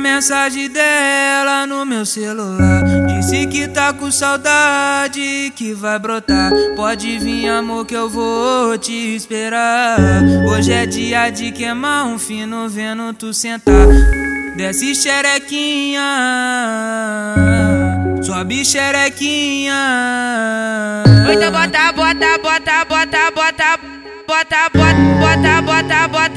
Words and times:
mensagem 0.00 0.68
dela 0.68 1.66
no 1.66 1.84
meu 1.84 2.04
celular. 2.06 2.84
Disse 3.06 3.46
que 3.46 3.68
tá 3.68 3.92
com 3.92 4.10
saudade, 4.10 5.52
que 5.56 5.74
vai 5.74 5.98
brotar. 5.98 6.50
Pode 6.76 7.18
vir, 7.18 7.48
amor, 7.48 7.84
que 7.84 7.94
eu 7.94 8.08
vou 8.08 8.76
te 8.78 9.16
esperar. 9.16 9.98
Hoje 10.48 10.72
é 10.72 10.86
dia 10.86 11.30
de 11.30 11.52
queimar 11.52 12.06
um 12.06 12.18
fino, 12.18 12.68
vendo 12.68 13.12
tu 13.14 13.34
sentar. 13.34 13.74
Desce 14.56 14.94
xerequinha, 14.94 16.02
sobe 18.22 18.64
xerequinha. 18.64 19.74
Então 21.32 21.52
bota, 21.52 21.92
bota, 21.92 22.38
bota, 22.38 22.84
bota, 22.84 23.30
bota, 23.30 23.78
bota, 24.26 24.68
bota, 24.72 24.98
bota, 25.20 25.62
bota, 25.62 26.08
bota, 26.08 26.27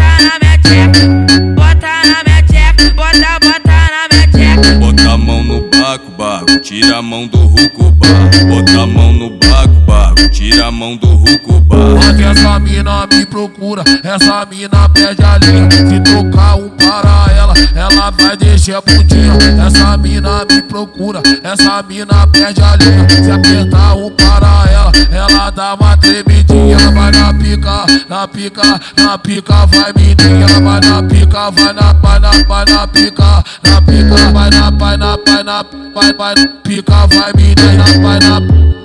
bota, 0.00 0.22
na 0.22 0.38
minha 0.40 0.58
tcheca, 0.58 1.08
bota 1.54 1.86
na 2.06 2.24
minha 2.24 2.42
tcheca, 2.42 2.94
bota, 2.94 3.38
bota 3.40 3.76
na 3.90 4.08
minha 4.10 4.26
tcheca. 4.28 4.78
Bota 4.78 5.10
a 5.10 5.18
mão 5.18 5.44
no 5.44 5.60
baco, 5.68 6.10
baco, 6.16 6.60
tira 6.60 6.96
a 6.98 7.02
mão 7.02 7.26
do 7.26 7.38
ruco, 7.38 7.90
baco. 7.92 8.46
Bota 8.48 8.82
a 8.82 8.86
mão 8.86 9.12
no 9.12 9.30
baco, 9.30 9.74
baco, 9.86 10.28
tira 10.30 10.66
a 10.66 10.72
mão 10.72 10.96
do 10.96 11.06
ruco, 11.06 11.60
baco. 11.60 12.08
Onde 12.08 12.24
essa 12.24 12.58
mina 12.58 13.06
me 13.06 13.26
procura, 13.26 13.84
essa 14.02 14.46
mina 14.46 14.88
pede 14.88 15.22
a 15.22 15.38
linha. 15.38 15.70
Se 15.70 16.00
tocar 16.00 16.56
um 16.56 16.70
para 16.70 17.32
ela, 17.36 17.54
ela 17.74 18.10
vai 18.10 18.36
deixar 18.36 18.78
a 18.78 18.80
bundinha. 18.80 19.32
Essa 19.66 19.96
mina 19.96 20.44
me 20.50 20.62
procura, 20.62 21.22
essa 21.42 21.82
mina 21.82 22.26
pede 22.28 22.62
a 22.62 22.76
linha. 22.76 23.08
Se 23.08 23.30
apertar 23.30 23.94
um 23.96 24.10
para 24.10 24.64
ela, 24.70 24.92
ela 25.10 25.50
dá 25.50 25.74
uma 25.74 25.96
tremidinha. 25.96 26.76
Vai 27.10 27.20
na 27.22 27.34
pica, 27.34 27.86
na 28.08 28.28
pica, 28.28 28.80
na 28.96 29.18
pica, 29.18 29.66
vai 29.66 29.92
menina. 29.96 30.46
Vai 30.60 30.80
na 30.80 31.02
pica, 31.02 31.50
vai 31.50 31.72
na, 31.72 31.92
vai 31.94 32.20
na, 32.20 32.30
vai 32.46 32.64
na 32.66 32.86
pica, 32.86 33.44
na 33.64 33.82
pica, 33.82 34.32
vai 34.32 34.50
na, 34.50 34.70
vai 34.70 34.96
na, 34.96 35.16
vai 35.26 35.42
na, 35.42 35.64
vai, 35.92 36.12
vai, 36.12 36.34
pica, 36.62 37.06
vai 37.08 37.32
menina, 37.34 37.84
vai 38.00 38.20
na, 38.20 38.38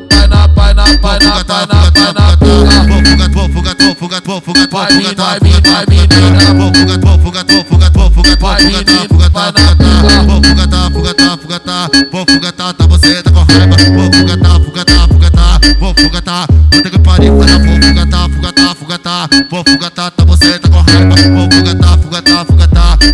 vai 0.09 0.27
na, 0.27 0.47
vai 0.47 0.73
na, 0.73 0.85
vai 1.01 1.19
na, 1.19 1.43
vai 1.43 1.67
na, 1.67 1.89
vai 1.91 2.13
na 2.13 2.37
pica. 2.37 2.55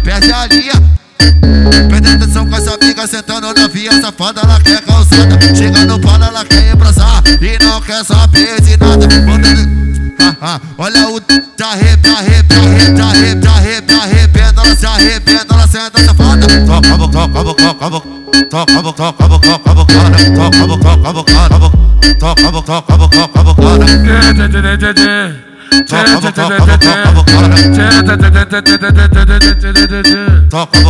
Perde 0.04 0.34
a 0.34 0.46
linha, 0.48 0.74
Presta 1.88 2.14
atenção 2.16 2.46
com 2.48 2.56
essa 2.56 2.74
amiga 2.74 3.08
sentando 3.08 3.54
na 3.54 3.68
via 3.68 4.02
safada, 4.02 4.42
ela 4.42 4.60
quer 4.60 4.82
calçada. 4.82 5.56
Chega 5.56 5.86
no 5.86 6.00
pala, 6.00 6.26
ela 6.26 6.44
quer 6.44 6.74
embrasar 6.74 7.24
e 7.40 7.64
não 7.64 7.80
quer 7.82 8.04
saber 8.04 8.60
de 8.62 8.78
nada. 8.78 9.08
Manda... 9.22 9.48
Ah, 10.20 10.36
ah, 10.42 10.62
olha 10.78 11.08
o 11.08 11.16
arrepia, 11.16 12.18
arrepia, 12.18 12.58
arrepia, 12.58 13.06
arrepia, 13.06 13.52
arrepia, 13.52 13.98
arrependa, 13.98 14.62
ela 14.62 14.76
se 14.76 14.86
arrependa, 14.86 15.46
ela 15.54 15.68
senta 15.68 16.04
safada. 16.04 16.48
Toca 16.66 16.94
a 16.94 16.98
boca, 16.98 17.14
toca 17.14 17.40
a 17.40 17.44
boca, 17.44 17.64
toca 17.64 17.86
a 17.86 17.90
boca. 17.90 18.08
Toca 18.50 18.78
a 18.78 18.82
boca, 18.82 19.14
toca 19.14 19.24
a 19.24 19.28
boca, 19.28 19.48
toca 19.48 19.70
a 19.70 19.76
boca, 19.76 19.94
toca 19.94 20.10
a 20.10 20.68
boca, 20.68 20.84
toca 20.84 21.10
a 21.10 21.14
boca, 21.14 21.38
toca 21.38 21.48
a 21.48 21.62
boca, 21.62 21.80
toca 21.80 21.86
a 21.86 21.86
boca, 22.02 22.20
toca 22.20 22.28
a 22.28 22.32
boca, 22.32 22.32
toca 22.32 22.48
a 22.48 22.52
boca, 22.52 22.62
toca 22.62 22.94
a 22.94 22.98
boca, 22.98 23.22
toca 23.22 23.40
a 23.40 23.44
boca, 23.44 23.62
toca 23.62 23.80
a 24.10 24.94
boca. 24.94 25.41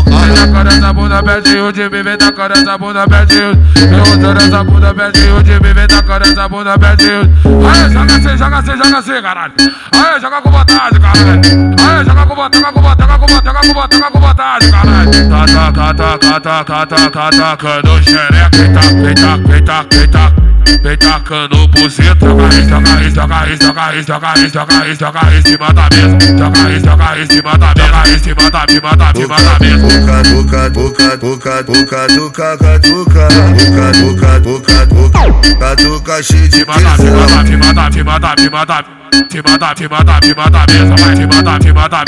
Vem 0.06 0.34
na 0.34 0.48
cara 0.48 0.70
essa 0.70 0.94
bunda, 0.94 1.24
pede 1.24 1.56
o 1.58 1.66
mim, 1.66 2.04
vem 2.04 2.18
na 2.18 2.32
cara 2.32 2.54
essa 2.56 2.78
bunda, 2.78 3.08
pede 3.08 3.38
o 3.38 3.96
Eu 3.96 4.04
usando 4.04 4.38
essa 4.38 4.64
bunda, 4.64 4.94
pede 4.94 5.28
o 5.28 5.36
mim, 5.36 5.74
vem 5.74 5.88
na 5.88 6.04
cara 6.04 6.26
essa 6.26 6.50
bunda, 6.50 6.80
pede 6.80 7.06
o 7.06 7.68
Aê, 7.68 7.90
joga 7.92 8.16
assim, 8.16 8.38
joga 8.38 8.58
assim, 8.58 8.72
joga 8.72 8.98
assim, 8.98 9.22
caralho 9.22 9.54
Aê, 9.92 10.20
joga 10.20 10.42
com 10.42 10.52
vontade, 10.52 11.00
caralho 11.00 11.42
Aê, 11.80 12.06
joga 12.06 12.26
com 12.26 12.36
vontade, 12.36 12.58
joga 12.60 12.74
com 12.74 12.82
vontade, 12.82 13.02
joga 13.02 13.20
com 13.20 13.28
vontade, 13.28 13.46
joga 13.46 13.62
com 13.62 13.74
vontade, 13.74 13.96
joga 13.98 14.12
com 14.12 14.20
vontade, 14.20 14.72
caralho 14.72 15.12
Tá, 15.30 15.46
tá, 15.46 15.72
tá, 15.72 15.94
tá, 15.94 16.18
tá, 16.18 16.40
tá, 16.40 16.64
tá, 16.64 16.86
tá, 16.86 17.10
tá, 17.10 17.32
tacando 17.32 18.04
xereca 18.04 18.58
Eita, 18.58 18.82
eita, 19.08 19.54
eita, 19.54 19.86
eita 19.92 20.51
Vem 20.82 20.98
tacando 20.98 21.68
buceta, 21.68 22.26
joga 22.26 22.48
isso, 22.58 22.70
joga 22.70 23.02
isso, 23.04 23.16
joga 23.16 23.46
isso, 23.46 23.62
joga 23.62 23.94
isso, 23.96 24.08
joga 24.08 24.34
isso, 24.38 24.54
joga 24.54 24.88
isso, 24.88 25.00
joga 25.00 25.22
isso, 25.38 25.48
cima 25.48 25.74
da 25.74 25.90
mesa. 25.92 26.38
Joga 26.38 26.72
isso, 26.72 26.86
joga 26.86 27.18
isso, 27.20 27.34
cima 27.34 27.58
da 27.58 27.68
mesa, 27.68 27.86
joga 27.86 28.10
isso, 28.10 28.24
cima 28.24 28.50
da, 28.50 28.66
cima 28.68 28.96
da, 28.96 29.14
cima 29.14 29.36
da 29.36 29.60
mesa. 29.60 29.88
Buca, 29.88 30.24
buca, 30.24 30.70
buca, 30.70 31.18
buca, 31.18 31.64
buca, 31.64 32.08
duca, 32.08 32.58
catuca. 32.58 33.28
Buca, 33.28 33.92
buca, 34.02 34.40
buca, 34.40 34.86
buca, 34.88 35.56
catuca 35.60 36.24
cheio 36.24 36.50
de 36.50 36.66
da, 36.66 36.74
cima 36.74 37.26
da, 37.28 37.46
cima 37.46 37.74
da, 37.74 37.92
cima 37.92 38.20
da, 38.20 38.36
cima 38.38 38.66
da, 38.66 38.84
cima 39.30 39.58
da, 39.58 39.76
cima 39.76 40.04
da, 40.04 40.22
cima 40.22 40.50
da 40.50 40.66
mesa, 40.66 40.96
vai, 40.98 41.16
cima 41.16 41.42
da, 41.42 41.60
cima 41.62 41.90
da, 41.90 42.06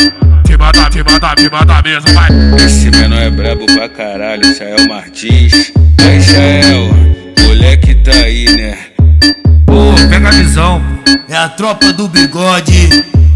cima 0.48 0.72
da, 0.72 0.92
cima 0.92 1.20
da, 1.20 1.36
cima 1.38 1.66
da 1.66 1.82
mesa, 1.82 2.14
vai. 2.14 2.66
Esse 2.66 2.90
menor 2.90 3.22
é 3.22 3.30
brabo 3.30 3.66
pra 3.68 3.88
caralho, 3.90 4.46
Israel 4.48 4.88
Martins. 4.88 5.72
É 6.04 6.18
Israel, 6.18 6.90
moleque 7.46 7.96
tá 7.96 8.12
aí, 8.12 8.46
né? 8.56 8.63
é 11.28 11.36
a 11.36 11.50
tropa 11.50 11.92
do 11.94 12.08
bigode. 12.08 12.90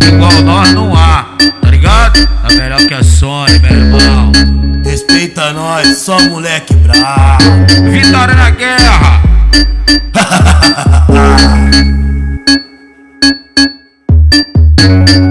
Igual 0.06 0.42
nós 0.44 0.72
não 0.74 0.96
há, 0.96 1.26
tá 1.62 1.72
ligado? 1.72 2.20
É 2.48 2.56
melhor 2.56 2.86
que 2.86 2.94
a 2.94 3.04
Sony, 3.04 3.58
meu 3.60 3.72
irmão. 3.72 4.32
Respeita 4.86 5.52
nós, 5.52 5.98
só 5.98 6.24
moleque 6.30 6.76
bravo. 6.76 7.66
Vitória 7.92 8.36
na 8.36 8.50
guerra! 8.52 9.22